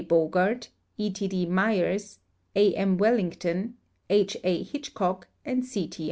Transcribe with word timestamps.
Bogart, 0.07 0.69
E. 0.97 1.11
T. 1.11 1.27
D. 1.27 1.45
Myers, 1.45 2.17
A. 2.55 2.75
i\I. 2.75 2.85
Wellington, 2.85 3.77
H. 4.09 4.35
A. 4.43 4.63
Hitchcock, 4.63 5.27
and 5.45 5.63
C. 5.63 5.87
T. 5.87 5.99